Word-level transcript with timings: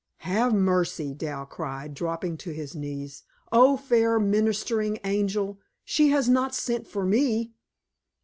"Have 0.25 0.51
mercy!" 0.51 1.13
Dal 1.13 1.45
cried, 1.45 1.93
dropping 1.93 2.35
to 2.37 2.49
his 2.55 2.73
knees. 2.73 3.21
"Oh, 3.51 3.77
fair 3.77 4.19
ministering 4.19 4.97
angel, 5.03 5.59
she 5.85 6.09
has 6.09 6.27
not 6.27 6.55
sent 6.55 6.87
for 6.87 7.05
me!" 7.05 7.53